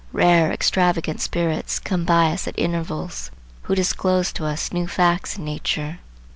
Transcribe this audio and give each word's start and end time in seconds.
Rare, 0.13 0.51
extravagant 0.51 1.21
spirits 1.21 1.77
come 1.77 2.05
by 2.05 2.31
us 2.31 2.47
at 2.47 2.57
intervals, 2.57 3.29
who 3.69 3.75
disclose 3.75 4.33
to 4.33 4.47
us 4.47 4.73
new 4.73 4.87
facts 4.87 5.37
in 5.37 5.45
nature. 5.45 5.99